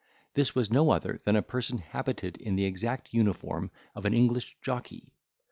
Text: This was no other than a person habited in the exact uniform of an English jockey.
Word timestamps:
This 0.33 0.55
was 0.55 0.71
no 0.71 0.89
other 0.89 1.21
than 1.25 1.35
a 1.35 1.43
person 1.43 1.77
habited 1.77 2.35
in 2.37 2.55
the 2.55 2.65
exact 2.65 3.13
uniform 3.13 3.69
of 3.93 4.03
an 4.03 4.15
English 4.15 4.57
jockey. 4.63 5.13